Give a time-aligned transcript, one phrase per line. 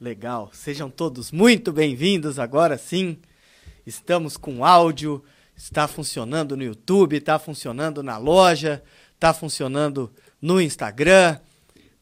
[0.00, 0.48] Legal.
[0.54, 2.38] Sejam todos muito bem-vindos.
[2.38, 3.18] Agora sim,
[3.84, 5.22] estamos com áudio.
[5.54, 8.82] Está funcionando no YouTube, está funcionando na loja,
[9.14, 10.10] está funcionando
[10.40, 11.38] no Instagram,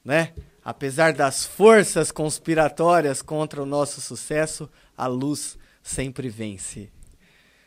[0.04, 0.32] né?
[0.64, 6.92] Apesar das forças conspiratórias contra o nosso sucesso, a luz sempre vence.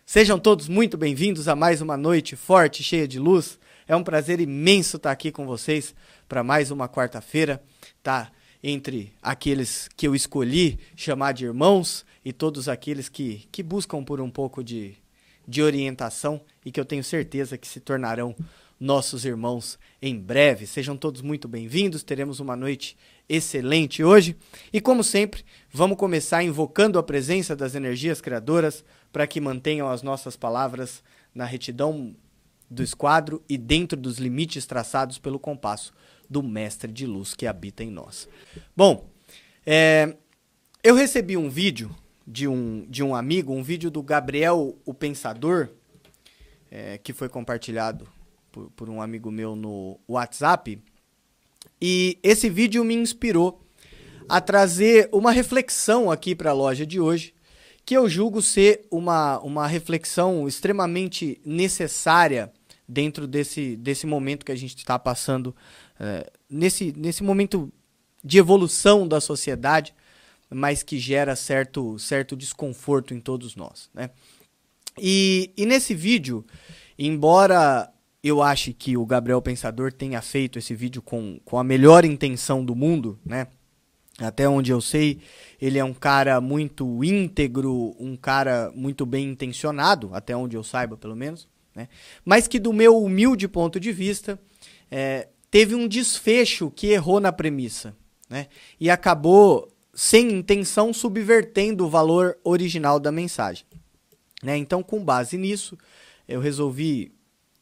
[0.05, 3.59] Sejam todos muito bem-vindos a mais uma noite forte, cheia de luz.
[3.85, 5.93] É um prazer imenso estar aqui com vocês
[6.29, 7.61] para mais uma quarta-feira.
[8.01, 8.31] Tá
[8.63, 14.21] entre aqueles que eu escolhi chamar de irmãos e todos aqueles que, que buscam por
[14.21, 14.95] um pouco de,
[15.47, 18.35] de orientação e que eu tenho certeza que se tornarão
[18.79, 20.65] nossos irmãos em breve.
[20.65, 22.03] Sejam todos muito bem-vindos.
[22.03, 22.97] Teremos uma noite
[23.29, 24.35] excelente hoje.
[24.73, 30.01] E como sempre, vamos começar invocando a presença das energias criadoras para que mantenham as
[30.01, 31.03] nossas palavras
[31.33, 32.15] na retidão
[32.69, 35.93] do esquadro e dentro dos limites traçados pelo compasso
[36.31, 38.29] do mestre de luz que habita em nós.
[38.73, 39.05] Bom,
[39.65, 40.15] é,
[40.81, 41.93] eu recebi um vídeo
[42.25, 45.67] de um, de um amigo, um vídeo do Gabriel o Pensador,
[46.71, 48.07] é, que foi compartilhado
[48.49, 50.81] por, por um amigo meu no WhatsApp.
[51.81, 53.61] E esse vídeo me inspirou
[54.29, 57.33] a trazer uma reflexão aqui para a loja de hoje,
[57.85, 62.49] que eu julgo ser uma, uma reflexão extremamente necessária
[62.87, 65.55] dentro desse, desse momento que a gente está passando,
[65.99, 67.71] é, nesse, nesse momento
[68.23, 69.93] de evolução da sociedade,
[70.49, 73.89] mas que gera certo, certo desconforto em todos nós.
[73.93, 74.09] Né?
[74.97, 76.45] E, e nesse vídeo,
[76.97, 77.91] embora
[78.23, 82.63] eu acho que o Gabriel Pensador tenha feito esse vídeo com, com a melhor intenção
[82.63, 83.47] do mundo, né?
[84.19, 85.19] Até onde eu sei,
[85.59, 90.95] ele é um cara muito íntegro, um cara muito bem intencionado, até onde eu saiba,
[90.95, 91.47] pelo menos.
[91.73, 91.87] Né?
[92.23, 94.39] Mas que, do meu humilde ponto de vista,
[94.91, 97.93] é, teve um desfecho que errou na premissa.
[98.29, 98.47] Né?
[98.79, 103.65] E acabou, sem intenção, subvertendo o valor original da mensagem.
[104.41, 104.55] Né?
[104.55, 105.77] Então, com base nisso,
[106.27, 107.11] eu resolvi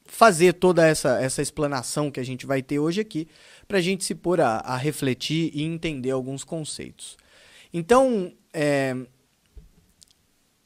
[0.05, 3.28] fazer toda essa, essa explanação que a gente vai ter hoje aqui,
[3.67, 7.17] para a gente se pôr a, a, refletir e entender alguns conceitos.
[7.72, 8.95] Então, é,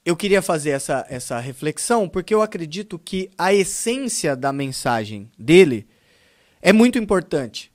[0.06, 5.88] eu queria fazer essa, essa reflexão porque eu acredito que a essência da mensagem dele
[6.64, 7.72] é muito importante.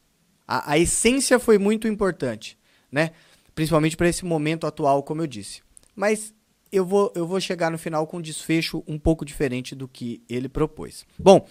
[0.47, 2.59] A, a essência foi muito importante,
[2.91, 3.13] né?
[3.55, 5.61] principalmente para esse momento atual, como eu disse.
[5.95, 6.33] Mas
[6.73, 10.23] eu vou, eu vou chegar no final com um desfecho um pouco diferente do que
[10.29, 11.05] ele propôs.
[11.19, 11.47] Bom,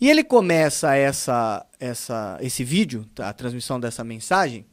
[0.00, 4.64] e ele começa essa, essa, esse vídeo, tá, a transmissão dessa mensagem,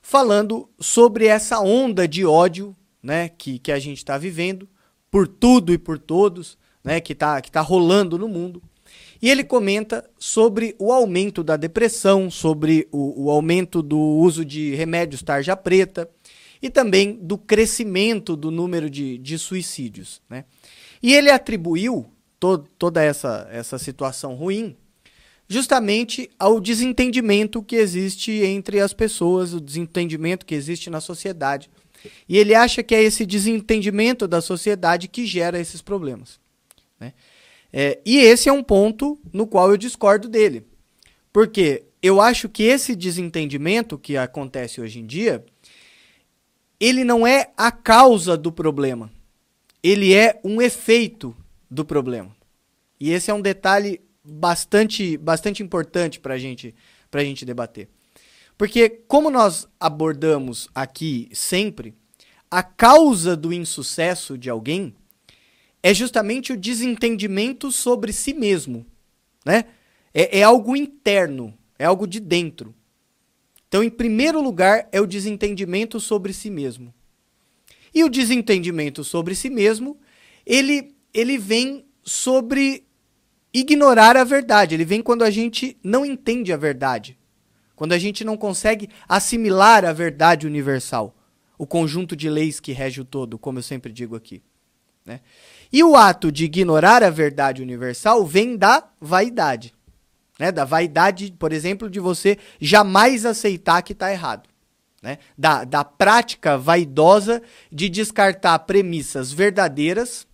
[0.00, 4.66] falando sobre essa onda de ódio né, que, que a gente está vivendo
[5.10, 8.62] por tudo e por todos, né, que está que tá rolando no mundo.
[9.20, 14.74] E ele comenta sobre o aumento da depressão, sobre o, o aumento do uso de
[14.74, 16.08] remédios tarja preta,
[16.62, 20.20] e também do crescimento do número de, de suicídios.
[20.28, 20.44] Né?
[21.02, 22.06] E ele atribuiu
[22.38, 24.76] to toda essa, essa situação ruim
[25.48, 31.68] justamente ao desentendimento que existe entre as pessoas, o desentendimento que existe na sociedade.
[32.28, 36.38] E ele acha que é esse desentendimento da sociedade que gera esses problemas.
[37.00, 37.12] Né?
[37.72, 40.66] É, e esse é um ponto no qual eu discordo dele.
[41.32, 45.44] Porque eu acho que esse desentendimento que acontece hoje em dia
[46.80, 49.10] ele não é a causa do problema.
[49.82, 51.36] Ele é um efeito
[51.70, 52.34] do problema.
[52.98, 56.74] E esse é um detalhe bastante, bastante importante para gente,
[57.12, 57.88] a gente debater.
[58.56, 61.94] Porque, como nós abordamos aqui sempre,
[62.50, 64.94] a causa do insucesso de alguém
[65.82, 68.86] é justamente o desentendimento sobre si mesmo.
[69.44, 69.64] Né?
[70.12, 72.74] É, é algo interno, é algo de dentro.
[73.68, 76.92] Então, em primeiro lugar, é o desentendimento sobre si mesmo.
[77.94, 79.98] E o desentendimento sobre si mesmo,
[80.44, 82.84] ele, ele vem sobre
[83.52, 84.74] ignorar a verdade.
[84.74, 87.18] Ele vem quando a gente não entende a verdade.
[87.74, 91.16] Quando a gente não consegue assimilar a verdade universal.
[91.56, 94.42] O conjunto de leis que rege o todo, como eu sempre digo aqui.
[95.04, 95.20] Né?
[95.72, 99.72] E o ato de ignorar a verdade universal vem da vaidade.
[100.38, 100.50] Né?
[100.50, 104.48] Da vaidade, por exemplo, de você jamais aceitar que está errado.
[105.02, 105.18] Né?
[105.36, 107.40] Da, da prática vaidosa
[107.70, 110.26] de descartar premissas verdadeiras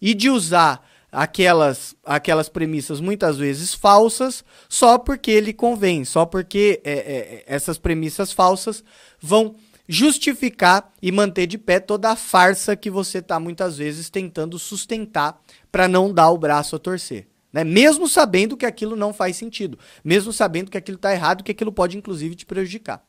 [0.00, 0.84] e de usar
[1.14, 7.78] aquelas, aquelas premissas muitas vezes falsas só porque ele convém, só porque é, é, essas
[7.78, 8.82] premissas falsas
[9.20, 9.54] vão
[9.88, 15.40] justificar e manter de pé toda a farsa que você está muitas vezes tentando sustentar
[15.70, 17.28] para não dar o braço a torcer.
[17.52, 17.62] Né?
[17.62, 19.78] Mesmo sabendo que aquilo não faz sentido.
[20.02, 23.04] Mesmo sabendo que aquilo está errado, que aquilo pode inclusive te prejudicar.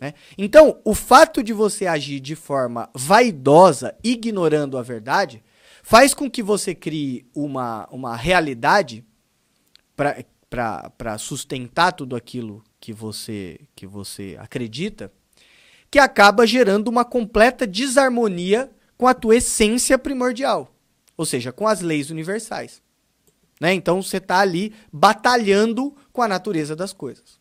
[0.00, 0.14] Né?
[0.36, 5.42] Então, o fato de você agir de forma vaidosa, ignorando a verdade,
[5.82, 9.04] faz com que você crie uma, uma realidade
[9.96, 15.12] para sustentar tudo aquilo que você, que você acredita,
[15.90, 20.74] que acaba gerando uma completa desarmonia com a tua essência primordial,
[21.16, 22.82] ou seja, com as leis universais.
[23.60, 23.72] Né?
[23.74, 27.38] Então você está ali batalhando com a natureza das coisas.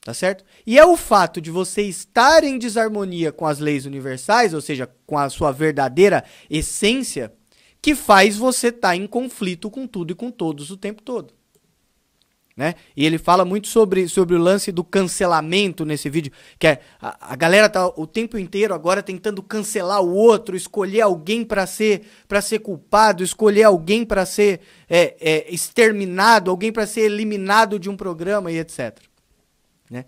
[0.00, 0.44] Tá certo?
[0.66, 4.88] E é o fato de você estar em desarmonia com as leis universais, ou seja,
[5.06, 7.32] com a sua verdadeira essência,
[7.82, 11.34] que faz você estar tá em conflito com tudo e com todos o tempo todo.
[12.58, 12.74] Né?
[12.96, 17.32] E ele fala muito sobre, sobre o lance do cancelamento nesse vídeo, que é a,
[17.32, 22.02] a galera tá o tempo inteiro agora tentando cancelar o outro, escolher alguém para ser
[22.26, 24.58] para ser culpado, escolher alguém para ser
[24.90, 28.98] é, é, exterminado, alguém para ser eliminado de um programa e etc.
[29.88, 30.04] Né?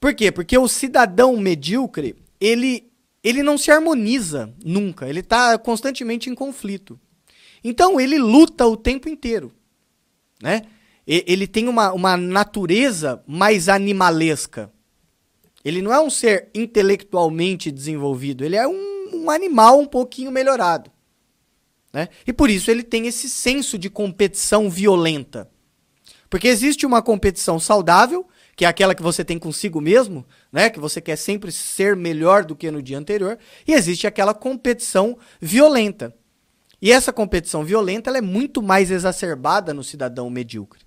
[0.00, 0.32] Por quê?
[0.32, 2.90] Porque o cidadão medíocre ele
[3.22, 6.98] ele não se harmoniza nunca, ele está constantemente em conflito.
[7.62, 9.52] Então ele luta o tempo inteiro,
[10.42, 10.62] né?
[11.06, 14.72] Ele tem uma, uma natureza mais animalesca.
[15.64, 20.90] Ele não é um ser intelectualmente desenvolvido, ele é um, um animal um pouquinho melhorado.
[21.92, 22.08] Né?
[22.26, 25.50] E por isso ele tem esse senso de competição violenta.
[26.30, 28.26] Porque existe uma competição saudável,
[28.56, 30.70] que é aquela que você tem consigo mesmo, né?
[30.70, 35.18] que você quer sempre ser melhor do que no dia anterior, e existe aquela competição
[35.40, 36.14] violenta.
[36.80, 40.81] E essa competição violenta é muito mais exacerbada no cidadão medíocre.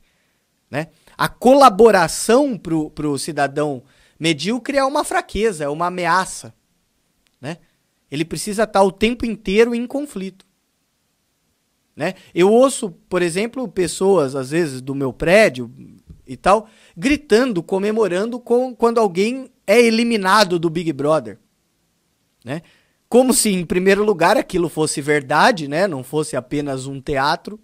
[0.75, 0.89] Né?
[1.18, 3.81] A colaboração para o cidadão
[4.19, 6.54] medíocre é uma fraqueza, é uma ameaça.
[7.39, 7.60] Né?
[8.12, 10.45] Ele precisa estar o tempo inteiro em conflito.
[11.95, 12.16] Né?
[12.33, 15.72] Eu ouço, por exemplo, pessoas, às vezes, do meu prédio
[16.27, 16.68] e tal,
[16.98, 21.39] gritando, comemorando com, quando alguém é eliminado do Big Brother.
[22.44, 22.62] Né?
[23.07, 25.88] Como se, em primeiro lugar, aquilo fosse verdade, né?
[25.88, 27.57] não fosse apenas um teatro.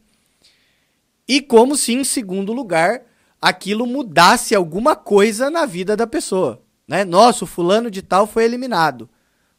[1.28, 3.04] E como se, em segundo lugar,
[3.42, 6.62] aquilo mudasse alguma coisa na vida da pessoa.
[6.88, 7.04] Né?
[7.04, 9.10] Nossa, o fulano de tal foi eliminado.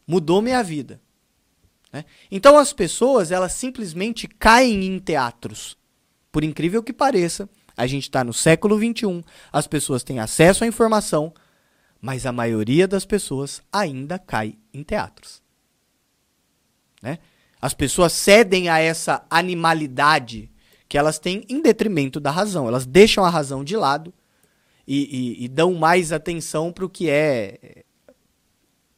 [0.06, 1.00] Mudou minha vida.
[1.92, 2.04] Né?
[2.30, 5.76] Então as pessoas, elas simplesmente caem em teatros.
[6.30, 10.66] Por incrível que pareça, a gente está no século XXI, as pessoas têm acesso à
[10.66, 11.32] informação,
[12.00, 15.42] mas a maioria das pessoas ainda cai em teatros.
[17.00, 17.18] Né?
[17.60, 20.51] As pessoas cedem a essa animalidade
[20.92, 22.68] que elas têm em detrimento da razão.
[22.68, 24.12] Elas deixam a razão de lado
[24.86, 27.84] e, e, e dão mais atenção para o que é, é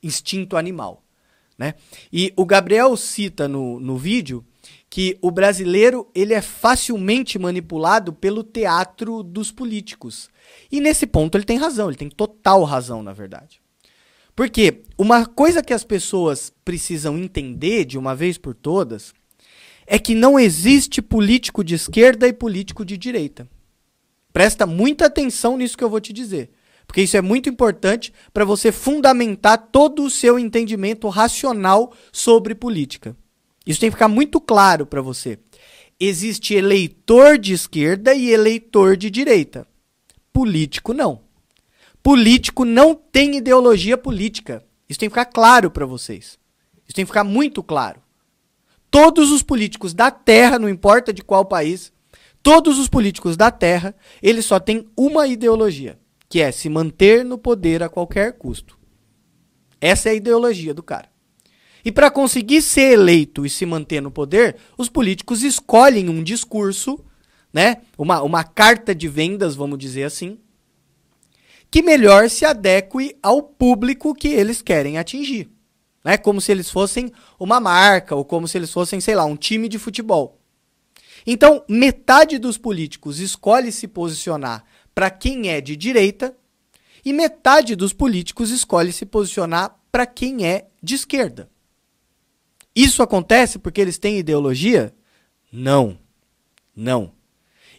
[0.02, 1.04] instinto animal.
[1.56, 1.74] Né?
[2.12, 4.44] E o Gabriel cita no, no vídeo
[4.90, 10.28] que o brasileiro ele é facilmente manipulado pelo teatro dos políticos.
[10.72, 13.62] E nesse ponto ele tem razão, ele tem total razão, na verdade.
[14.34, 19.14] Porque uma coisa que as pessoas precisam entender de uma vez por todas
[19.86, 23.48] é que não existe político de esquerda e político de direita.
[24.32, 26.50] Presta muita atenção nisso que eu vou te dizer,
[26.86, 33.16] porque isso é muito importante para você fundamentar todo o seu entendimento racional sobre política.
[33.66, 35.38] Isso tem que ficar muito claro para você.
[35.98, 39.66] Existe eleitor de esquerda e eleitor de direita.
[40.32, 41.22] Político não.
[42.02, 44.64] Político não tem ideologia política.
[44.88, 46.38] Isso tem que ficar claro para vocês.
[46.86, 48.03] Isso tem que ficar muito claro.
[48.94, 51.92] Todos os políticos da Terra, não importa de qual país,
[52.40, 55.98] todos os políticos da Terra, eles só têm uma ideologia,
[56.28, 58.78] que é se manter no poder a qualquer custo.
[59.80, 61.08] Essa é a ideologia do cara.
[61.84, 67.04] E para conseguir ser eleito e se manter no poder, os políticos escolhem um discurso,
[67.52, 67.78] né?
[67.98, 70.38] Uma, uma carta de vendas, vamos dizer assim,
[71.68, 75.50] que melhor se adeque ao público que eles querem atingir
[76.04, 76.18] né?
[76.18, 79.68] Como se eles fossem uma marca ou como se eles fossem, sei lá, um time
[79.68, 80.38] de futebol.
[81.26, 86.36] Então, metade dos políticos escolhe se posicionar para quem é de direita
[87.04, 91.50] e metade dos políticos escolhe se posicionar para quem é de esquerda.
[92.76, 94.94] Isso acontece porque eles têm ideologia?
[95.50, 95.98] Não.
[96.74, 97.12] Não.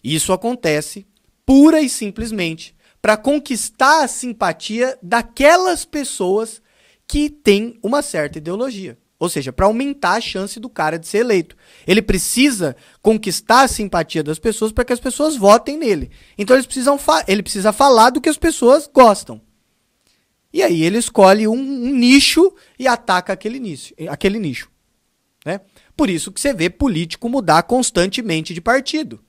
[0.03, 1.05] Isso acontece
[1.46, 6.62] pura e simplesmente para conquistar a simpatia daquelas pessoas
[7.07, 8.97] que tem uma certa ideologia.
[9.17, 11.55] Ou seja, para aumentar a chance do cara de ser eleito.
[11.88, 16.12] Ele precisa conquistar a simpatia das pessoas para que as pessoas votem nele.
[16.38, 19.41] Então eles precisam ele precisa falar do que as pessoas gostam.
[20.51, 23.93] E aí ele escolhe um, um nicho e ataca aquele nicho.
[24.09, 24.69] Aquele nicho
[25.45, 25.62] né?
[25.95, 29.24] Por isso que você vê político mudar constantemente de partido.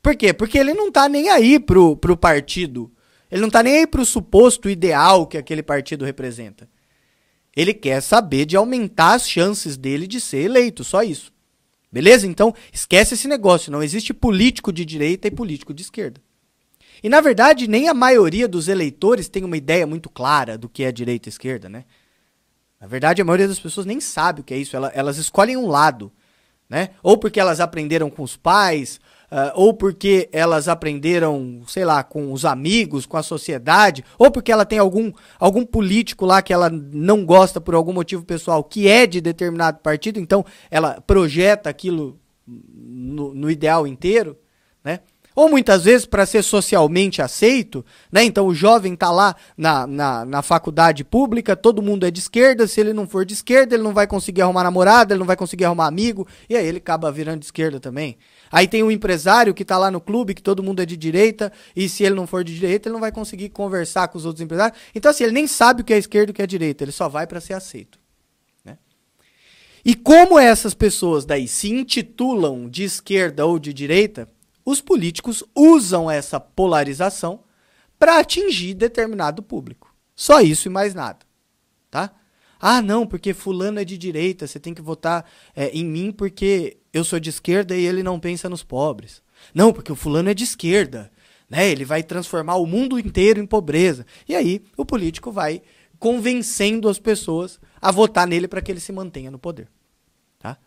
[0.00, 0.32] Por quê?
[0.32, 2.92] Porque ele não está nem aí pro, pro partido
[3.28, 6.68] Ele não está nem aí para o suposto ideal que aquele partido representa.
[7.56, 11.32] Ele quer saber de aumentar as chances dele de ser eleito, só isso.
[11.90, 12.26] Beleza?
[12.26, 13.72] Então, esquece esse negócio.
[13.72, 16.20] Não existe político de direita e político de esquerda.
[17.02, 20.84] E, na verdade, nem a maioria dos eleitores tem uma ideia muito clara do que
[20.84, 21.84] é direita e esquerda, né?
[22.78, 24.76] Na verdade, a maioria das pessoas nem sabe o que é isso.
[24.76, 26.12] Elas, escolhem um lado,
[26.68, 26.90] né?
[27.02, 32.32] Ou porque elas aprenderam com os pais, Uh, ou porque elas aprenderam, sei lá, com
[32.32, 36.70] os amigos, com a sociedade, ou porque ela tem algum, algum político lá que ela
[36.70, 42.20] não gosta por algum motivo pessoal que é de determinado partido, então ela projeta aquilo
[42.46, 44.38] no, no ideal inteiro,
[44.84, 45.00] né?
[45.36, 48.24] Ou muitas vezes para ser socialmente aceito, né?
[48.24, 52.66] Então o jovem está lá na, na, na, faculdade pública, todo mundo é de esquerda,
[52.66, 55.36] se ele não for de esquerda, ele não vai conseguir arrumar namorada, ele não vai
[55.36, 58.16] conseguir arrumar amigo, e aí ele acaba virando de esquerda também.
[58.50, 61.52] Aí tem um empresário que está lá no clube, que todo mundo é de direita,
[61.76, 64.40] e se ele não for de direita, ele não vai conseguir conversar com os outros
[64.40, 64.78] empresários.
[64.94, 66.92] Então, assim, ele nem sabe o que é esquerda e o que é direita, ele
[66.92, 67.98] só vai para ser aceito.
[68.64, 68.78] Né?
[69.84, 74.26] E como essas pessoas daí se intitulam de esquerda ou de direita,
[74.66, 77.44] os políticos usam essa polarização
[77.96, 79.94] para atingir determinado público.
[80.14, 81.20] Só isso e mais nada.
[81.88, 82.12] Tá?
[82.58, 86.78] Ah, não, porque fulano é de direita, você tem que votar é, em mim porque
[86.92, 89.22] eu sou de esquerda e ele não pensa nos pobres.
[89.54, 91.12] Não, porque o fulano é de esquerda,
[91.48, 91.68] né?
[91.68, 94.04] Ele vai transformar o mundo inteiro em pobreza.
[94.28, 95.62] E aí o político vai
[95.98, 99.68] convencendo as pessoas a votar nele para que ele se mantenha no poder.
[100.38, 100.58] Tá?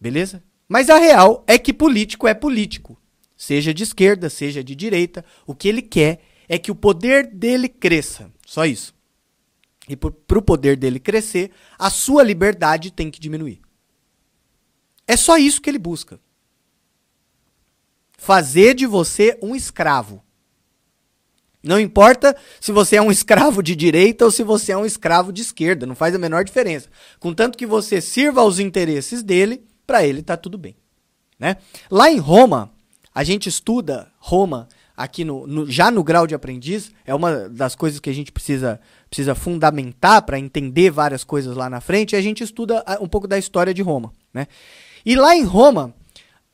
[0.00, 0.42] Beleza?
[0.68, 2.98] Mas a real é que político é político.
[3.36, 7.68] Seja de esquerda, seja de direita, o que ele quer é que o poder dele
[7.68, 8.30] cresça.
[8.46, 8.94] Só isso.
[9.88, 13.60] E para o poder dele crescer, a sua liberdade tem que diminuir.
[15.06, 16.18] É só isso que ele busca.
[18.18, 20.24] Fazer de você um escravo.
[21.62, 25.32] Não importa se você é um escravo de direita ou se você é um escravo
[25.32, 26.88] de esquerda, não faz a menor diferença.
[27.20, 30.76] Contanto que você sirva aos interesses dele, para ele está tudo bem.
[31.38, 31.56] Né?
[31.90, 32.70] Lá em Roma,
[33.14, 37.74] a gente estuda Roma aqui no, no, já no grau de aprendiz, é uma das
[37.74, 42.22] coisas que a gente precisa, precisa fundamentar para entender várias coisas lá na frente, a
[42.22, 44.12] gente estuda ah, um pouco da história de Roma.
[44.32, 44.46] Né?
[45.04, 45.94] E lá em Roma,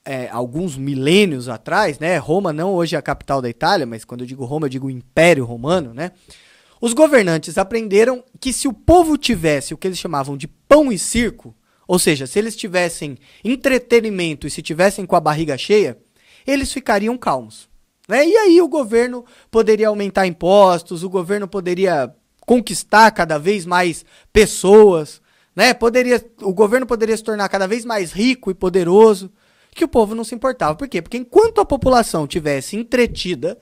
[0.05, 2.17] é, alguns milênios atrás, né?
[2.19, 4.91] Roma não hoje é a capital da Itália, mas quando eu digo Roma, eu digo
[4.91, 6.11] Império Romano, né?
[6.81, 10.99] Os governantes aprenderam que se o povo tivesse o que eles chamavam de pão e
[10.99, 11.55] circo,
[11.87, 15.99] ou seja, se eles tivessem entretenimento e se tivessem com a barriga cheia,
[16.47, 17.69] eles ficariam calmos.
[18.09, 18.27] Né?
[18.27, 22.15] E aí o governo poderia aumentar impostos, o governo poderia
[22.47, 25.21] conquistar cada vez mais pessoas,
[25.55, 25.73] né?
[25.73, 29.31] Poderia, o governo poderia se tornar cada vez mais rico e poderoso,
[29.75, 30.75] que o povo não se importava.
[30.75, 31.01] Por quê?
[31.01, 33.59] Porque enquanto a população tivesse entretida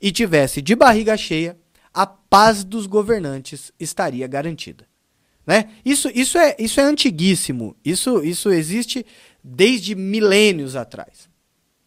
[0.00, 1.56] e tivesse de barriga cheia,
[1.92, 4.89] a paz dos governantes estaria garantida.
[5.50, 5.68] Né?
[5.84, 7.74] Isso, isso, é, isso é antiguíssimo.
[7.84, 9.04] Isso, isso existe
[9.42, 11.28] desde milênios atrás.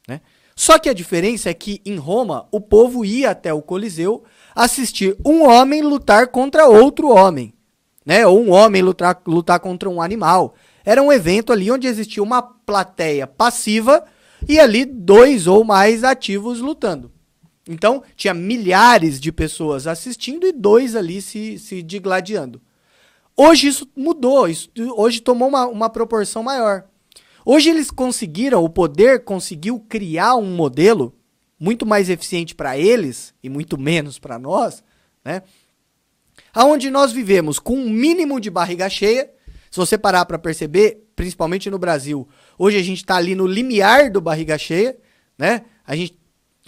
[0.06, 0.20] Né?
[0.54, 5.16] Só que a diferença é que em Roma o povo ia até o Coliseu assistir
[5.26, 7.54] um homem lutar contra outro homem,
[8.06, 8.28] né?
[8.28, 10.56] Ou um homem lutar, lutar contra um animal.
[10.84, 14.04] Era um evento ali onde existia uma plateia passiva
[14.46, 17.10] e ali dois ou mais ativos lutando.
[17.66, 22.62] Então, tinha milhares de pessoas assistindo e dois ali se, se digladiando.
[23.36, 26.86] Hoje isso mudou, isso, hoje tomou uma, uma proporção maior.
[27.46, 31.14] Hoje eles conseguiram, o poder conseguiu criar um modelo
[31.60, 34.84] muito mais eficiente para eles e muito menos para nós,
[35.24, 35.42] né?
[36.54, 39.30] Aonde nós vivemos com um mínimo de barriga cheia.
[39.72, 44.12] Se você parar para perceber, principalmente no Brasil, hoje a gente está ali no limiar
[44.12, 44.98] do barriga cheia,
[45.38, 45.64] né?
[45.86, 46.20] A gente,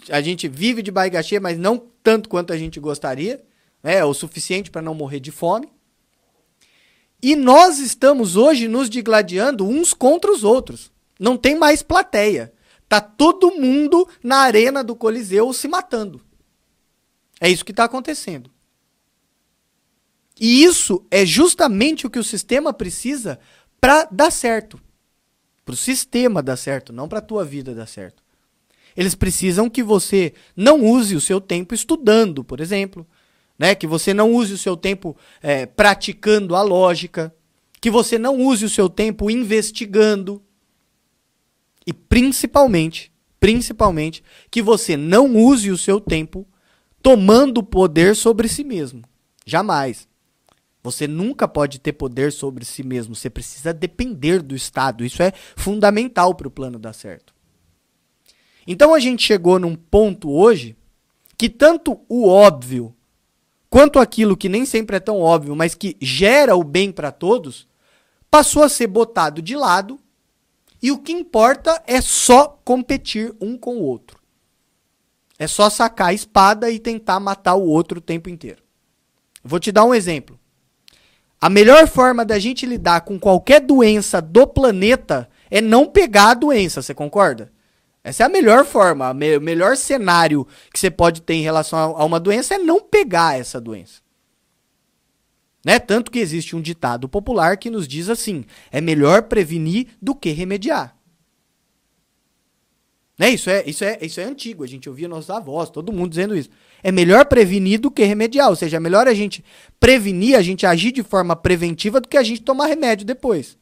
[0.10, 3.44] a gente vive de barriga cheia, mas não tanto quanto a gente gostaria,
[3.84, 4.04] né?
[4.04, 5.75] O suficiente para não morrer de fome.
[7.22, 10.92] E nós estamos hoje nos digladiando uns contra os outros.
[11.20, 12.54] Não tem mais plateia.
[12.88, 16.22] Tá todo mundo na arena do Coliseu se matando.
[17.40, 18.52] É isso que está acontecendo.
[20.40, 23.40] E isso é justamente o que o sistema precisa
[23.80, 24.80] para dar certo.
[25.64, 28.24] Para o sistema dar certo, não para a tua vida dar certo.
[28.96, 33.06] Eles precisam que você não use o seu tempo estudando, por exemplo,
[33.58, 33.76] né?
[33.76, 37.34] Que você não use o seu tempo é, praticando a lógica,
[37.80, 40.42] que você não use o seu tempo investigando
[41.86, 46.48] e principalmente, principalmente, que você não use o seu tempo
[47.02, 49.04] tomando poder sobre si mesmo.
[49.46, 50.08] Jamais.
[50.82, 53.16] Você nunca pode ter poder sobre si mesmo.
[53.16, 55.06] Você precisa depender do Estado.
[55.06, 57.34] Isso é fundamental para o plano dar certo.
[58.68, 60.76] Então a gente chegou num ponto hoje
[61.38, 62.95] que tanto o óbvio
[63.76, 67.68] quanto aquilo que nem sempre é tão óbvio, mas que gera o bem para todos,
[68.32, 70.00] passou a ser botado de lado
[70.82, 74.18] e o que importa é só competir um com o outro.
[75.38, 78.64] É só sacar a espada e tentar matar o outro o tempo inteiro.
[79.44, 80.40] Vou te dar um exemplo.
[81.42, 86.34] A melhor forma da gente lidar com qualquer doença do planeta é não pegar a
[86.36, 87.52] doença, você concorda?
[88.06, 91.80] Essa é a melhor forma, o me melhor cenário que você pode ter em relação
[91.80, 94.00] a, a uma doença é não pegar essa doença.
[95.66, 95.80] Né?
[95.80, 100.30] Tanto que existe um ditado popular que nos diz assim: é melhor prevenir do que
[100.30, 100.96] remediar.
[103.18, 103.32] Né?
[103.32, 106.38] Isso, é, isso, é, isso é antigo, a gente ouvia nossos avós, todo mundo dizendo
[106.38, 106.52] isso.
[106.84, 109.44] É melhor prevenir do que remediar, ou seja, é melhor a gente
[109.80, 113.58] prevenir, a gente agir de forma preventiva do que a gente tomar remédio depois.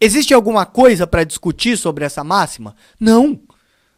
[0.00, 2.74] Existe alguma coisa para discutir sobre essa máxima?
[2.98, 3.40] Não.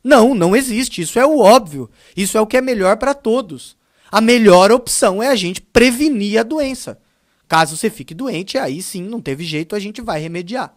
[0.02, 1.00] Não, não existe.
[1.00, 1.88] Isso é o óbvio.
[2.16, 3.76] Isso é o que é melhor para todos.
[4.10, 6.98] A melhor opção é a gente prevenir a doença.
[7.46, 10.74] Caso você fique doente, aí sim, não teve jeito, a gente vai remediar.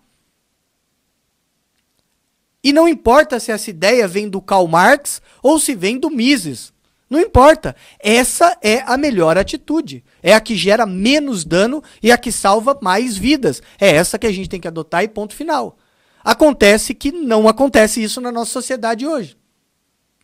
[2.63, 6.73] E não importa se essa ideia vem do Karl Marx ou se vem do Mises.
[7.09, 7.75] Não importa.
[7.99, 10.03] Essa é a melhor atitude.
[10.23, 13.61] É a que gera menos dano e a que salva mais vidas.
[13.79, 15.77] É essa que a gente tem que adotar e ponto final.
[16.23, 19.37] Acontece que não acontece isso na nossa sociedade hoje.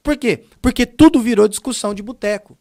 [0.02, 0.46] Por quê?
[0.60, 2.58] Porque tudo virou discussão de boteco.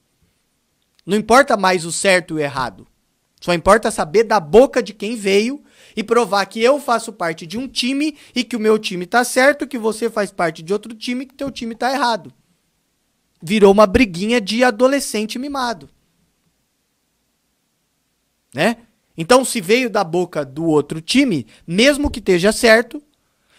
[1.06, 2.86] Não importa mais o certo e o errado.
[3.40, 5.64] Só importa saber da boca de quem veio
[5.96, 9.24] e provar que eu faço parte de um time e que o meu time está
[9.24, 12.30] certo, que você faz parte de outro time e que teu time está errado
[13.42, 15.88] virou uma briguinha de adolescente mimado.
[18.54, 18.76] Né?
[19.16, 23.02] Então, se veio da boca do outro time, mesmo que esteja certo,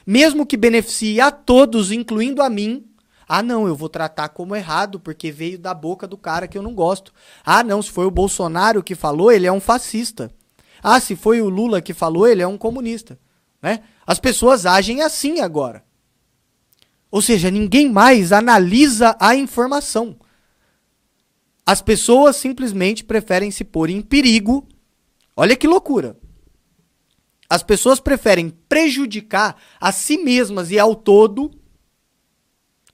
[0.06, 2.86] mesmo que beneficie a todos, incluindo a mim,
[3.28, 6.62] ah, não, eu vou tratar como errado porque veio da boca do cara que eu
[6.62, 7.14] não gosto.
[7.46, 10.30] Ah, não, se foi o Bolsonaro que falou, ele é um fascista.
[10.84, 13.18] Ah, se foi o Lula que falou, ele é um comunista.
[13.62, 13.84] Né?
[14.06, 15.82] As pessoas agem assim agora.
[17.12, 20.18] Ou seja, ninguém mais analisa a informação.
[21.66, 24.66] As pessoas simplesmente preferem se pôr em perigo.
[25.36, 26.18] Olha que loucura.
[27.50, 31.52] As pessoas preferem prejudicar a si mesmas e ao todo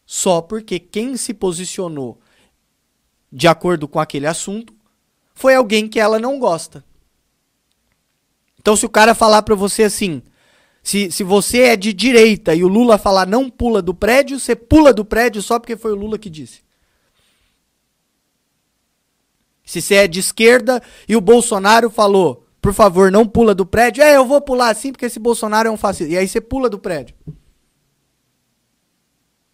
[0.03, 2.19] só porque quem se posicionou
[3.31, 4.73] de acordo com aquele assunto
[5.35, 6.83] foi alguém que ela não gosta.
[8.57, 10.23] Então, se o cara falar para você assim,
[10.87, 14.55] se, se você é de direita e o Lula falar não pula do prédio, você
[14.55, 16.61] pula do prédio só porque foi o Lula que disse.
[19.65, 24.01] Se você é de esquerda e o Bolsonaro falou, por favor, não pula do prédio,
[24.01, 26.13] é, eu vou pular assim porque esse Bolsonaro é um fascista.
[26.13, 27.13] E aí você pula do prédio.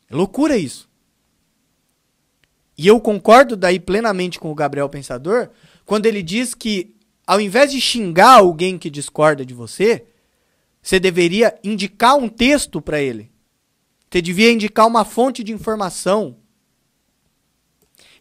[0.07, 0.87] É loucura isso.
[2.77, 5.49] E eu concordo daí plenamente com o Gabriel Pensador
[5.83, 10.05] quando ele diz que ao invés de xingar alguém que discorda de você,
[10.83, 13.31] você deveria indicar um texto para ele.
[14.11, 16.35] Você devia indicar uma fonte de informação.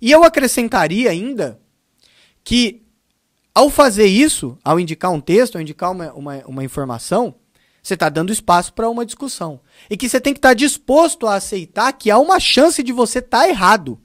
[0.01, 1.61] E eu acrescentaria ainda
[2.45, 2.83] que,
[3.53, 7.35] ao fazer isso, ao indicar um texto, ao indicar uma, uma, uma informação,
[7.83, 9.61] você está dando espaço para uma discussão.
[9.91, 12.93] E que você tem que estar tá disposto a aceitar que há uma chance de
[12.93, 14.01] você estar tá errado.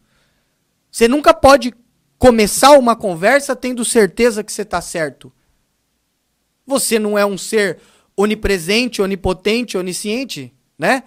[0.91, 1.73] Você nunca pode
[2.17, 5.31] começar uma conversa tendo certeza que você está certo.
[6.65, 7.79] Você não é um ser
[8.17, 11.03] onipresente, onipotente, onisciente, né?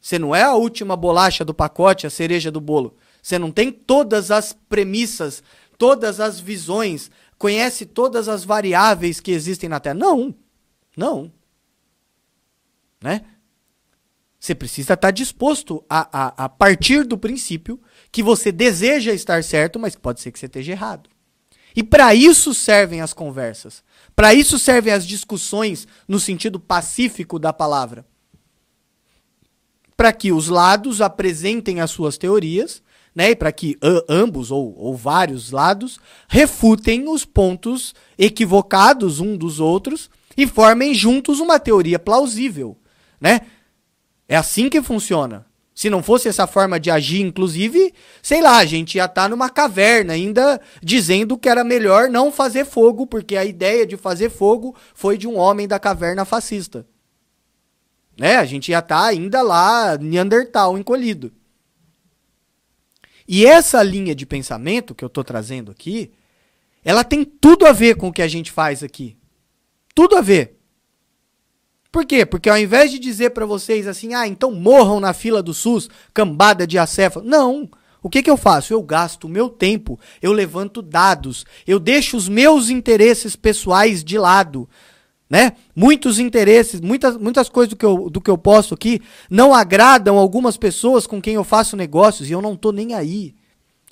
[0.00, 2.96] Você não é a última bolacha do pacote, a cereja do bolo.
[3.20, 5.42] Você não tem todas as premissas,
[5.76, 9.94] todas as visões, conhece todas as variáveis que existem na Terra.
[9.94, 10.34] Não.
[10.96, 11.32] Não.
[13.00, 13.24] Né?
[14.38, 19.78] Você precisa estar disposto a, a, a partir do princípio que você deseja estar certo,
[19.78, 21.08] mas pode ser que você esteja errado.
[21.74, 23.82] E para isso servem as conversas.
[24.14, 28.04] Para isso servem as discussões no sentido pacífico da palavra.
[29.96, 32.82] Para que os lados apresentem as suas teorias,
[33.14, 39.60] né, e para que ambos ou, ou vários lados refutem os pontos equivocados um dos
[39.60, 42.76] outros e formem juntos uma teoria plausível,
[43.20, 43.42] né?
[44.26, 45.44] É assim que funciona.
[45.74, 49.28] Se não fosse essa forma de agir, inclusive, sei lá, a gente ia estar tá
[49.28, 54.30] numa caverna ainda dizendo que era melhor não fazer fogo, porque a ideia de fazer
[54.30, 56.86] fogo foi de um homem da caverna fascista.
[58.18, 58.36] Né?
[58.36, 61.32] A gente ia estar tá ainda lá, Neandertal, encolhido.
[63.26, 66.12] E essa linha de pensamento que eu estou trazendo aqui,
[66.84, 69.16] ela tem tudo a ver com o que a gente faz aqui.
[69.94, 70.61] Tudo a ver.
[71.92, 72.24] Por quê?
[72.24, 75.90] Porque ao invés de dizer para vocês assim, ah, então morram na fila do SUS,
[76.14, 77.26] cambada de acéfalo.
[77.26, 77.68] Não.
[78.02, 78.72] O que, que eu faço?
[78.72, 84.18] Eu gasto o meu tempo, eu levanto dados, eu deixo os meus interesses pessoais de
[84.18, 84.68] lado.
[85.28, 85.52] Né?
[85.76, 89.00] Muitos interesses, muitas, muitas coisas do que, eu, do que eu posto aqui
[89.30, 93.34] não agradam algumas pessoas com quem eu faço negócios e eu não estou nem aí.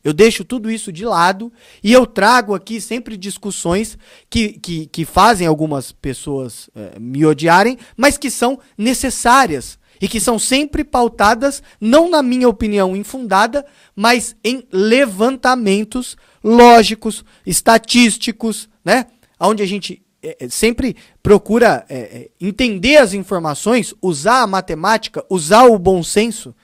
[0.03, 5.05] Eu deixo tudo isso de lado e eu trago aqui sempre discussões que, que, que
[5.05, 11.63] fazem algumas pessoas é, me odiarem, mas que são necessárias e que são sempre pautadas,
[11.79, 19.07] não na minha opinião infundada, mas em levantamentos lógicos, estatísticos, né?
[19.39, 25.79] Onde a gente é, sempre procura é, entender as informações, usar a matemática, usar o
[25.79, 26.55] bom senso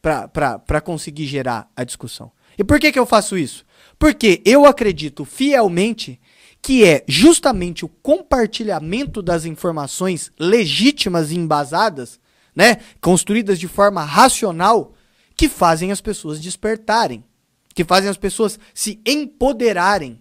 [0.00, 2.30] para conseguir gerar a discussão.
[2.58, 3.64] E por que, que eu faço isso?
[3.98, 6.20] Porque eu acredito fielmente
[6.60, 12.18] que é justamente o compartilhamento das informações legítimas e embasadas,
[12.54, 14.92] né, construídas de forma racional,
[15.36, 17.24] que fazem as pessoas despertarem,
[17.74, 20.20] que fazem as pessoas se empoderarem.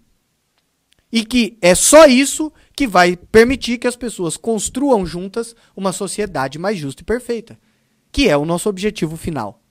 [1.12, 6.60] E que é só isso que vai permitir que as pessoas construam juntas uma sociedade
[6.60, 7.58] mais justa e perfeita,
[8.12, 9.64] que é o nosso objetivo final.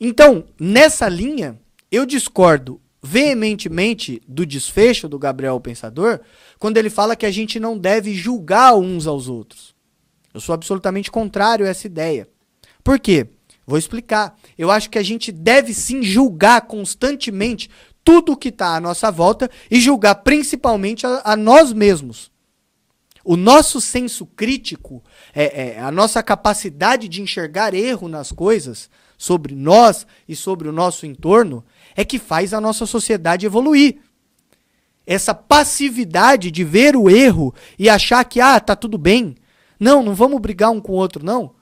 [0.00, 1.60] Então, nessa linha,
[1.90, 6.20] eu discordo veementemente do desfecho do Gabriel Pensador,
[6.58, 9.74] quando ele fala que a gente não deve julgar uns aos outros.
[10.32, 12.28] Eu sou absolutamente contrário a essa ideia.
[12.84, 13.26] Por quê?
[13.66, 14.36] Vou explicar.
[14.56, 17.70] Eu acho que a gente deve sim julgar constantemente
[18.04, 22.30] tudo que está à nossa volta e julgar principalmente a, a nós mesmos.
[23.24, 25.02] O nosso senso crítico,
[25.34, 28.88] é, é, a nossa capacidade de enxergar erro nas coisas,
[29.20, 31.62] sobre nós e sobre o nosso entorno
[31.94, 33.98] é que faz a nossa sociedade evoluir.
[35.06, 39.36] Essa passividade de ver o erro e achar que, ah, tá tudo bem.
[39.78, 41.52] Não, não vamos brigar um com o outro, não.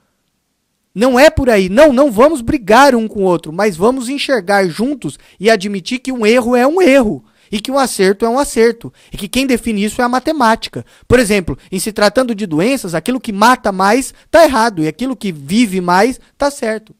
[0.95, 1.67] Não é por aí.
[1.67, 6.13] Não, não vamos brigar um com o outro, mas vamos enxergar juntos e admitir que
[6.13, 9.47] um erro é um erro e que um acerto é um acerto, e que quem
[9.47, 10.85] define isso é a matemática.
[11.07, 15.15] Por exemplo, em se tratando de doenças, aquilo que mata mais está errado e aquilo
[15.15, 16.95] que vive mais está certo.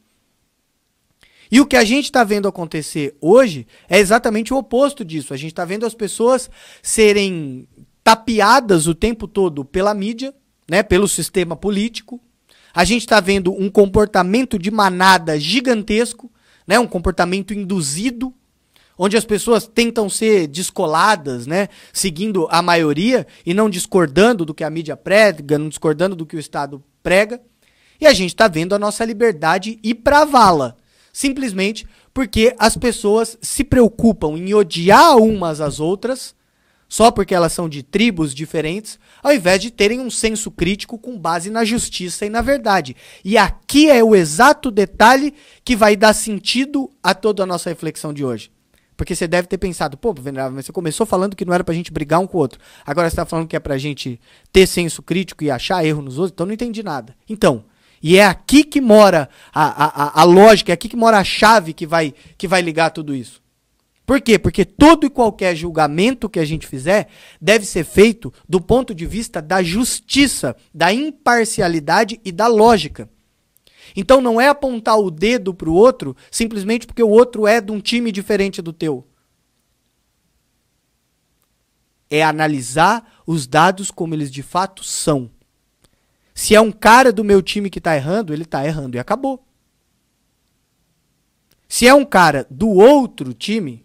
[1.51, 5.33] E o que a gente está vendo acontecer hoje é exatamente o oposto disso.
[5.33, 6.49] A gente está vendo as pessoas
[6.81, 7.67] serem
[8.03, 10.33] tapeadas o tempo todo pela mídia,
[10.69, 12.19] né, pelo sistema político.
[12.73, 16.31] A gente está vendo um comportamento de manada gigantesco,
[16.67, 18.31] né, um comportamento induzido,
[18.95, 24.63] onde as pessoas tentam ser descoladas, né, seguindo a maioria e não discordando do que
[24.63, 27.41] a mídia prega, não discordando do que o Estado prega.
[27.99, 30.77] E a gente está vendo a nossa liberdade ir para a vala
[31.11, 36.35] simplesmente porque as pessoas se preocupam em odiar umas às outras,
[36.87, 41.17] só porque elas são de tribos diferentes, ao invés de terem um senso crítico com
[41.17, 42.95] base na justiça e na verdade.
[43.23, 48.11] E aqui é o exato detalhe que vai dar sentido a toda a nossa reflexão
[48.11, 48.51] de hoje.
[48.97, 51.73] Porque você deve ter pensado, pô, Venerável, mas você começou falando que não era pra
[51.73, 52.59] gente brigar um com o outro.
[52.85, 54.19] Agora você tá falando que é pra gente
[54.51, 57.15] ter senso crítico e achar erro nos outros, então não entendi nada.
[57.29, 57.63] Então,
[58.01, 61.73] e é aqui que mora a, a, a lógica, é aqui que mora a chave
[61.73, 63.41] que vai, que vai ligar tudo isso.
[64.05, 64.39] Por quê?
[64.39, 67.09] Porque todo e qualquer julgamento que a gente fizer
[67.39, 73.07] deve ser feito do ponto de vista da justiça, da imparcialidade e da lógica.
[73.95, 77.71] Então não é apontar o dedo para o outro simplesmente porque o outro é de
[77.71, 79.07] um time diferente do teu.
[82.09, 85.29] É analisar os dados como eles de fato são.
[86.39, 89.45] Se é um cara do meu time que tá errando, ele tá errando e acabou.
[91.67, 93.83] Se é um cara do outro time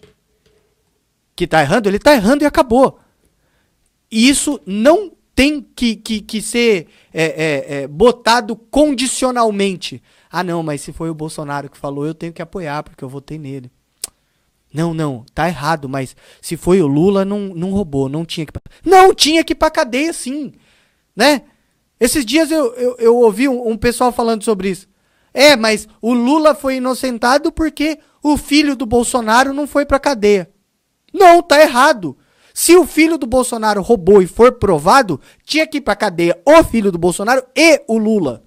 [1.34, 3.00] que tá errando, ele tá errando e acabou.
[4.08, 10.00] E isso não tem que, que, que ser é, é, é, botado condicionalmente.
[10.30, 13.08] Ah, não, mas se foi o Bolsonaro que falou, eu tenho que apoiar, porque eu
[13.08, 13.68] votei nele.
[14.72, 18.52] Não, não, tá errado, mas se foi o Lula, não, não roubou, não tinha que.
[18.84, 20.52] Não, tinha que ir pra cadeia sim.
[21.16, 21.42] Né?
[22.04, 24.86] Esses dias eu, eu, eu ouvi um, um pessoal falando sobre isso.
[25.32, 30.50] É, mas o Lula foi inocentado porque o filho do Bolsonaro não foi pra cadeia.
[31.14, 32.14] Não, tá errado.
[32.52, 36.62] Se o filho do Bolsonaro roubou e for provado, tinha que ir pra cadeia o
[36.62, 38.44] filho do Bolsonaro e o Lula.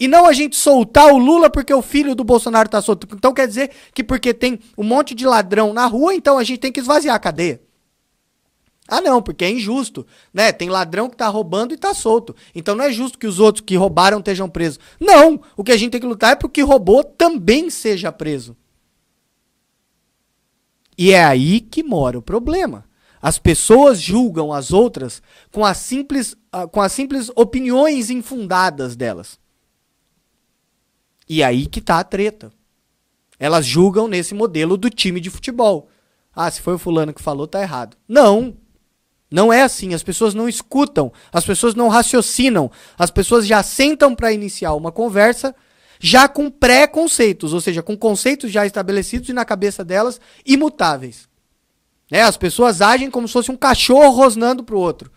[0.00, 3.06] E não a gente soltar o Lula porque o filho do Bolsonaro tá solto.
[3.14, 6.58] Então quer dizer que porque tem um monte de ladrão na rua, então a gente
[6.58, 7.62] tem que esvaziar a cadeia.
[8.90, 10.50] Ah, não, porque é injusto, né?
[10.50, 12.34] Tem ladrão que tá roubando e tá solto.
[12.54, 14.80] Então não é justo que os outros que roubaram estejam presos.
[14.98, 18.56] Não, o que a gente tem que lutar é para que roubou também seja preso.
[20.96, 22.88] E é aí que mora o problema.
[23.20, 25.22] As pessoas julgam as outras
[25.52, 29.38] com as simples, ah, com as simples opiniões infundadas delas.
[31.28, 32.50] E aí que tá a treta.
[33.38, 35.88] Elas julgam nesse modelo do time de futebol.
[36.34, 37.96] Ah, se foi o fulano que falou, tá errado.
[38.08, 38.56] Não.
[39.30, 39.94] Não é assim.
[39.94, 44.90] As pessoas não escutam, as pessoas não raciocinam, as pessoas já sentam para iniciar uma
[44.90, 45.54] conversa
[46.00, 51.28] já com pré-conceitos, ou seja, com conceitos já estabelecidos e na cabeça delas imutáveis.
[52.10, 52.22] Né?
[52.22, 55.10] As pessoas agem como se fosse um cachorro rosnando pro outro.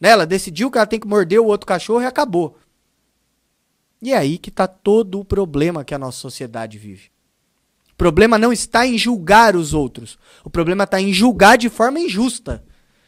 [0.00, 0.10] Né?
[0.10, 2.56] Ela decidiu que ela tem que morder o outro cachorro e acabou.
[4.00, 7.10] E é aí que está todo o problema que a nossa sociedade vive.
[7.92, 10.18] O problema não está em julgar os outros.
[10.44, 12.62] O problema está em julgar de forma injusta,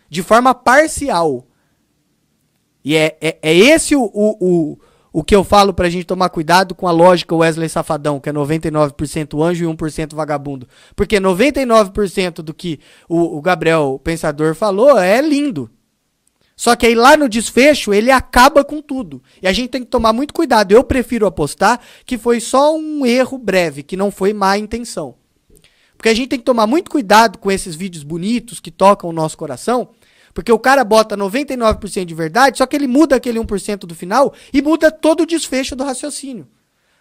[0.08, 1.46] de forma parcial.
[2.84, 4.78] E é, é, é esse o, o, o,
[5.12, 8.32] o que eu falo pra gente tomar cuidado com a lógica Wesley Safadão, que é
[8.32, 10.66] 99% anjo e 1% vagabundo.
[10.94, 15.70] Porque 99% do que o, o Gabriel Pensador falou é lindo.
[16.56, 19.22] Só que aí lá no desfecho ele acaba com tudo.
[19.40, 20.72] E a gente tem que tomar muito cuidado.
[20.72, 25.14] Eu prefiro apostar que foi só um erro breve, que não foi má intenção.
[25.96, 29.12] Porque a gente tem que tomar muito cuidado com esses vídeos bonitos que tocam o
[29.12, 29.90] nosso coração.
[30.38, 34.32] Porque o cara bota 99% de verdade, só que ele muda aquele 1% do final
[34.52, 36.46] e muda todo o desfecho do raciocínio.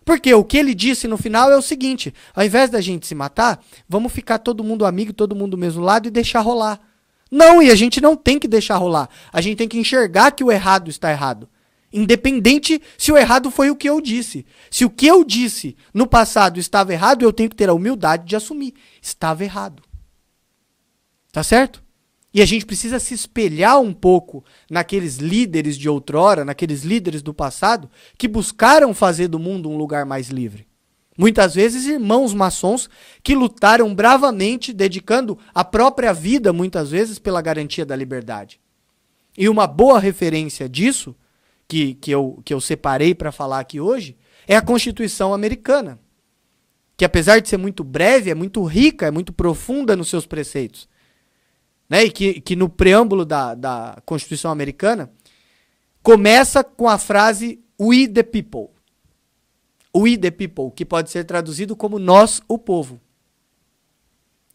[0.03, 3.13] Porque o que ele disse no final é o seguinte: ao invés da gente se
[3.13, 6.79] matar, vamos ficar todo mundo amigo, todo mundo do mesmo lado e deixar rolar.
[7.29, 9.07] Não, e a gente não tem que deixar rolar.
[9.31, 11.47] A gente tem que enxergar que o errado está errado.
[11.93, 14.47] Independente se o errado foi o que eu disse.
[14.71, 18.25] Se o que eu disse no passado estava errado, eu tenho que ter a humildade
[18.25, 18.73] de assumir.
[18.99, 19.83] Estava errado.
[21.31, 21.85] Tá certo?
[22.33, 27.33] E a gente precisa se espelhar um pouco naqueles líderes de outrora, naqueles líderes do
[27.33, 30.67] passado, que buscaram fazer do mundo um lugar mais livre.
[31.17, 32.89] Muitas vezes irmãos maçons
[33.23, 38.59] que lutaram bravamente, dedicando a própria vida, muitas vezes, pela garantia da liberdade.
[39.35, 41.15] E uma boa referência disso,
[41.67, 44.15] que, que, eu, que eu separei para falar aqui hoje,
[44.47, 45.99] é a Constituição Americana.
[46.95, 50.87] Que apesar de ser muito breve, é muito rica, é muito profunda nos seus preceitos.
[51.89, 52.05] Né?
[52.05, 55.11] E que, que no preâmbulo da, da Constituição Americana
[56.01, 58.69] começa com a frase We the People.
[59.95, 62.99] We the people, que pode ser traduzido como nós, o povo.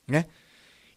[0.06, 0.26] Né?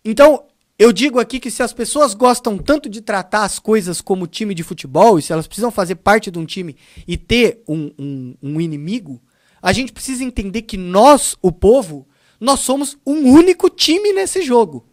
[0.03, 0.45] Então,
[0.77, 4.53] eu digo aqui que se as pessoas gostam tanto de tratar as coisas como time
[4.53, 6.75] de futebol, e se elas precisam fazer parte de um time
[7.07, 9.21] e ter um, um, um inimigo,
[9.61, 12.07] a gente precisa entender que nós, o povo,
[12.39, 14.85] nós somos um único time nesse jogo.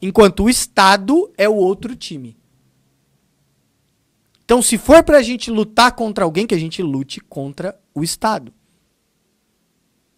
[0.00, 2.36] Enquanto o Estado é o outro time.
[4.44, 8.52] Então, se for pra gente lutar contra alguém, que a gente lute contra o Estado.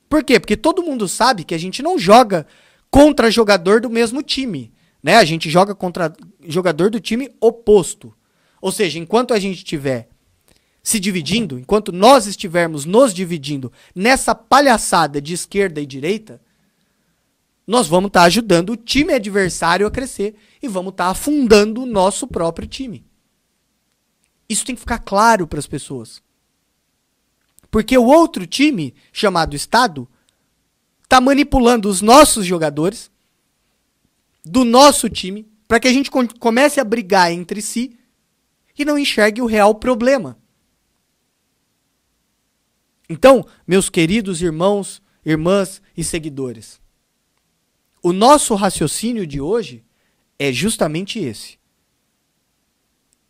[0.08, 0.40] Por quê?
[0.40, 2.46] Porque todo mundo sabe que a gente não joga
[2.90, 4.72] contra jogador do mesmo time.
[5.02, 5.16] Né?
[5.16, 6.12] A gente joga contra
[6.46, 8.14] jogador do time oposto.
[8.60, 10.08] Ou seja, enquanto a gente estiver
[10.82, 16.40] se dividindo, enquanto nós estivermos nos dividindo nessa palhaçada de esquerda e direita,
[17.66, 21.82] nós vamos estar tá ajudando o time adversário a crescer e vamos estar tá afundando
[21.82, 23.04] o nosso próprio time.
[24.48, 26.22] Isso tem que ficar claro para as pessoas.
[27.70, 30.06] Porque o outro time, chamado Estado,
[31.04, 33.10] está manipulando os nossos jogadores
[34.44, 37.98] do nosso time para que a gente comece a brigar entre si
[38.78, 40.36] e não enxergue o real problema.
[43.08, 46.81] Então, meus queridos irmãos, irmãs e seguidores,
[48.02, 49.84] o nosso raciocínio de hoje
[50.38, 51.62] é justamente esse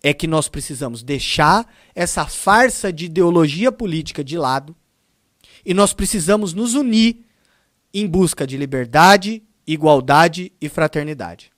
[0.03, 4.75] é que nós precisamos deixar essa farsa de ideologia política de lado
[5.65, 7.25] e nós precisamos nos unir
[7.95, 11.53] em busca de liberdade, igualdade e fraternidade.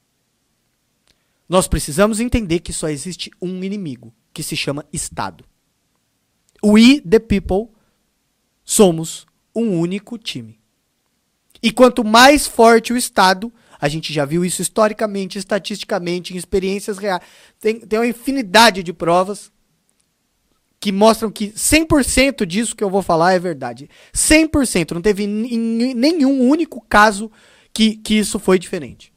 [1.48, 5.44] Nós precisamos entender que só existe um inimigo, que se chama Estado.
[6.62, 7.68] We, the people,
[8.62, 10.58] somos um único time.
[11.64, 13.50] E quanto mais forte o Estado,
[13.80, 17.22] a gente já viu isso historicamente, estatisticamente, em experiências reais.
[17.58, 19.50] Tem, tem uma infinidade de provas
[20.78, 23.88] que mostram que 100% disso que eu vou falar é verdade.
[24.12, 24.90] 100%.
[24.90, 27.32] Não teve nenhum único caso
[27.72, 29.10] que, que isso foi diferente.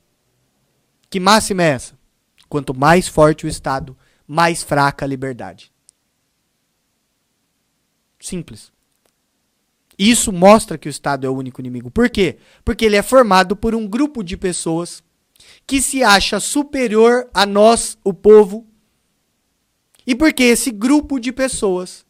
[1.10, 2.00] Que máxima é essa?
[2.48, 3.94] Quanto mais forte o Estado,
[4.26, 5.70] mais fraca a liberdade.
[8.22, 8.72] Simples.
[9.98, 11.90] Isso mostra que o Estado é o único inimigo.
[11.90, 12.38] Por quê?
[12.64, 15.04] Porque ele é formado por um grupo de pessoas
[15.66, 18.68] que se acha superior a nós, o povo,
[20.06, 22.06] e porque esse grupo de pessoas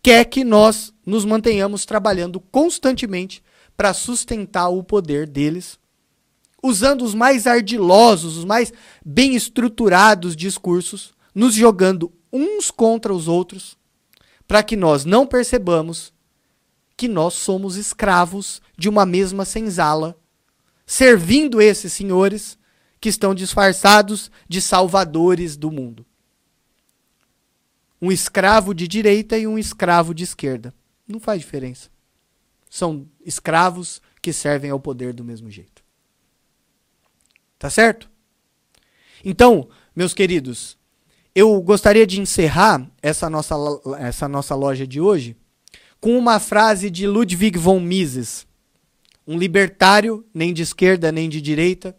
[0.00, 3.42] quer que nós nos mantenhamos trabalhando constantemente
[3.76, 5.78] para sustentar o poder deles,
[6.62, 8.72] usando os mais ardilosos, os mais
[9.04, 13.76] bem estruturados discursos, nos jogando uns contra os outros,
[14.46, 16.12] para que nós não percebamos
[17.00, 20.20] que nós somos escravos de uma mesma senzala,
[20.84, 22.58] servindo esses senhores
[23.00, 26.04] que estão disfarçados de salvadores do mundo.
[28.02, 30.74] Um escravo de direita e um escravo de esquerda.
[31.08, 31.88] Não faz diferença.
[32.68, 35.82] São escravos que servem ao poder do mesmo jeito.
[37.58, 38.10] Tá certo?
[39.24, 40.76] Então, meus queridos,
[41.34, 43.54] eu gostaria de encerrar essa nossa,
[44.00, 45.34] essa nossa loja de hoje
[46.00, 48.46] com uma frase de Ludwig von Mises,
[49.26, 51.96] um libertário, nem de esquerda nem de direita,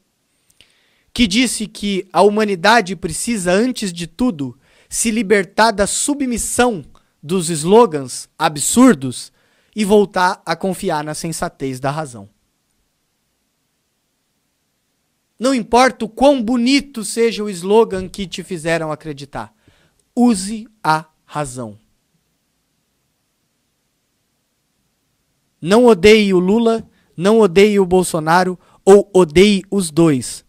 [1.13, 4.57] que disse que a humanidade precisa, antes de tudo,
[4.89, 6.83] se libertar da submissão
[7.21, 9.31] dos slogans absurdos
[9.75, 12.27] e voltar a confiar na sensatez da razão.
[15.39, 19.53] Não importa o quão bonito seja o slogan que te fizeram acreditar,
[20.15, 21.79] use a razão.
[25.61, 26.83] Não odeie o Lula,
[27.15, 30.43] não odeie o Bolsonaro ou odeie os dois,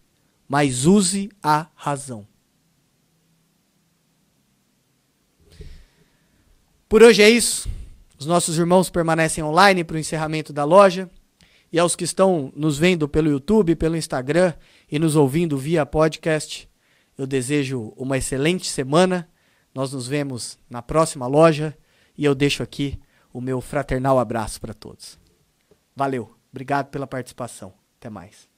[0.47, 2.25] mas use a razão.
[6.89, 7.69] Por hoje é isso.
[8.19, 11.09] Os nossos irmãos permanecem online para o encerramento da loja.
[11.71, 14.53] E aos que estão nos vendo pelo YouTube, pelo Instagram
[14.91, 16.69] e nos ouvindo via podcast,
[17.17, 19.27] eu desejo uma excelente semana.
[19.73, 21.75] Nós nos vemos na próxima loja
[22.15, 22.99] e eu deixo aqui
[23.33, 25.19] o meu fraternal abraço para todos.
[25.95, 27.73] Valeu, obrigado pela participação.
[27.99, 28.52] Até mais.